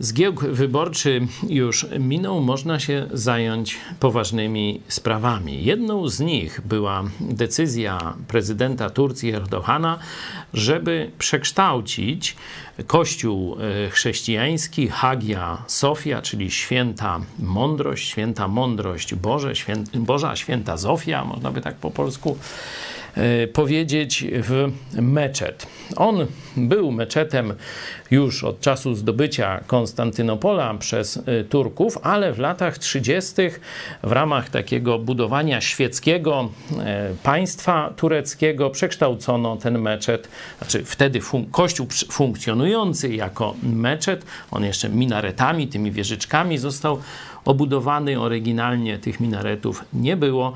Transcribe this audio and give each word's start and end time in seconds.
Zgiełk 0.00 0.44
wyborczy 0.44 1.20
już 1.48 1.86
minął, 1.98 2.40
można 2.40 2.80
się 2.80 3.06
zająć 3.12 3.76
poważnymi 4.00 4.80
sprawami. 4.88 5.64
Jedną 5.64 6.08
z 6.08 6.20
nich 6.20 6.60
była 6.64 7.04
decyzja 7.20 8.14
prezydenta 8.28 8.90
Turcji 8.90 9.30
Erdogana, 9.30 9.98
żeby 10.54 11.10
przekształcić 11.18 12.36
kościół 12.86 13.56
e, 13.60 13.90
chrześcijański 13.90 14.88
Hagia 14.88 15.62
Sofia, 15.66 16.22
czyli 16.22 16.50
święta 16.50 17.20
mądrość, 17.38 18.08
święta 18.08 18.48
mądrość 18.48 19.14
Boże, 19.14 19.52
Boża 19.94 20.36
święta 20.36 20.76
Zofia, 20.76 21.24
można 21.24 21.50
by 21.50 21.60
tak 21.60 21.74
po 21.74 21.90
polsku 21.90 22.36
E, 23.18 23.46
powiedzieć, 23.46 24.24
w 24.32 24.72
meczet. 24.92 25.66
On 25.96 26.26
był 26.56 26.92
meczetem 26.92 27.54
już 28.10 28.44
od 28.44 28.60
czasu 28.60 28.94
zdobycia 28.94 29.60
Konstantynopola 29.66 30.74
przez 30.74 31.16
e, 31.26 31.44
Turków, 31.44 31.98
ale 32.02 32.32
w 32.32 32.38
latach 32.38 32.78
30. 32.78 33.34
w 34.02 34.12
ramach 34.12 34.50
takiego 34.50 34.98
budowania 34.98 35.60
świeckiego 35.60 36.48
e, 36.78 37.14
państwa 37.22 37.92
tureckiego 37.96 38.70
przekształcono 38.70 39.56
ten 39.56 39.78
meczet, 39.78 40.28
znaczy 40.58 40.84
wtedy 40.84 41.20
fun 41.20 41.46
kościół 41.50 41.86
funkcjonujący 42.10 43.14
jako 43.14 43.54
meczet, 43.62 44.24
on 44.50 44.64
jeszcze 44.64 44.88
minaretami, 44.88 45.68
tymi 45.68 45.92
wieżyczkami 45.92 46.58
został 46.58 46.98
obudowany 47.48 48.20
oryginalnie 48.20 48.98
tych 48.98 49.20
minaretów 49.20 49.84
nie 49.92 50.16
było, 50.16 50.52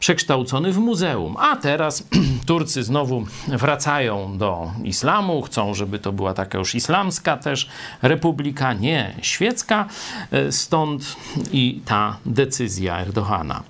przekształcony 0.00 0.72
w 0.72 0.78
muzeum. 0.78 1.36
A 1.38 1.56
teraz 1.56 2.08
Turcy 2.46 2.82
znowu 2.82 3.24
wracają 3.48 4.38
do 4.38 4.71
islamu, 4.84 5.42
chcą, 5.42 5.74
żeby 5.74 5.98
to 5.98 6.12
była 6.12 6.34
taka 6.34 6.58
już 6.58 6.74
islamska 6.74 7.36
też 7.36 7.68
republika, 8.02 8.72
nie 8.72 9.14
świecka, 9.22 9.86
e, 10.30 10.52
stąd 10.52 11.16
i 11.52 11.80
ta 11.84 12.16
decyzja 12.26 12.98
Erdogana. 12.98 13.62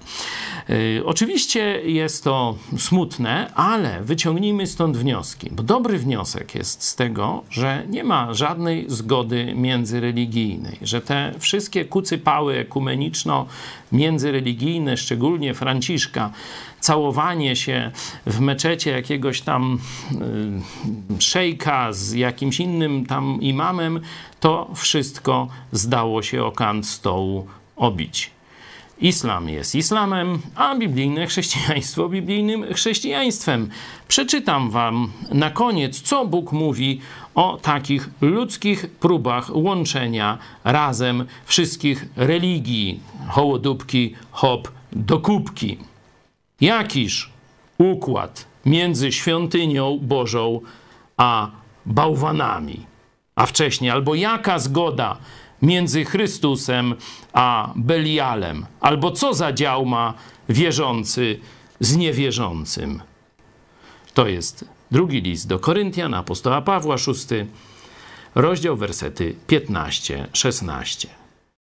E, 0.68 1.04
oczywiście 1.04 1.80
jest 1.84 2.24
to 2.24 2.56
smutne, 2.78 3.50
ale 3.54 4.02
wyciągnijmy 4.02 4.66
stąd 4.66 4.96
wnioski, 4.96 5.50
bo 5.52 5.62
dobry 5.62 5.98
wniosek 5.98 6.54
jest 6.54 6.82
z 6.82 6.96
tego, 6.96 7.42
że 7.50 7.82
nie 7.88 8.04
ma 8.04 8.34
żadnej 8.34 8.84
zgody 8.88 9.52
międzyreligijnej, 9.54 10.78
że 10.82 11.00
te 11.00 11.32
wszystkie 11.38 11.84
kucypały 11.84 12.58
ekumeniczno-międzyreligijne, 12.58 14.96
szczególnie 14.96 15.54
Franciszka, 15.54 16.30
całowanie 16.80 17.56
się 17.56 17.90
w 18.26 18.40
meczecie 18.40 18.90
jakiegoś 18.90 19.40
tam 19.40 19.78
y, 21.18 21.22
szejka 21.22 21.92
z 21.92 22.12
jakimś 22.12 22.60
innym 22.60 23.06
tam 23.06 23.38
imamem, 23.40 24.00
to 24.40 24.70
wszystko 24.74 25.48
zdało 25.72 26.22
się 26.22 26.44
o 26.44 26.52
kant 26.52 26.86
stołu 26.86 27.46
obić. 27.76 28.30
Islam 29.02 29.48
jest 29.48 29.74
islamem, 29.74 30.38
a 30.54 30.74
biblijne 30.74 31.26
chrześcijaństwo 31.26 32.08
biblijnym 32.08 32.74
chrześcijaństwem. 32.74 33.68
Przeczytam 34.08 34.70
wam 34.70 35.12
na 35.30 35.50
koniec, 35.50 36.02
co 36.02 36.26
Bóg 36.26 36.52
mówi 36.52 37.00
o 37.34 37.58
takich 37.62 38.10
ludzkich 38.20 38.86
próbach 38.86 39.56
łączenia 39.56 40.38
razem 40.64 41.26
wszystkich 41.44 42.06
religii, 42.16 43.00
hołodupki, 43.28 44.14
hop, 44.30 44.68
do 44.92 45.18
kubki. 45.18 45.78
Jakiż 46.60 47.30
układ 47.78 48.46
między 48.66 49.12
świątynią 49.12 49.98
Bożą 50.02 50.60
a 51.16 51.50
bałwanami? 51.86 52.86
A 53.36 53.46
wcześniej, 53.46 53.90
albo 53.90 54.14
jaka 54.14 54.58
zgoda 54.58 55.16
między 55.62 56.04
Chrystusem 56.04 56.94
a 57.32 57.72
Belialem? 57.76 58.66
Albo 58.80 59.10
co 59.10 59.34
za 59.34 59.52
dział 59.52 59.86
ma 59.86 60.14
wierzący 60.48 61.38
z 61.80 61.96
niewierzącym? 61.96 63.02
To 64.14 64.28
jest 64.28 64.64
drugi 64.90 65.20
list 65.20 65.48
do 65.48 65.58
Koryntian, 65.58 66.14
apostoła 66.14 66.62
Pawła, 66.62 66.98
szósty 66.98 67.46
rozdział, 68.34 68.76
wersety 68.76 69.34
15-16. 69.48 71.21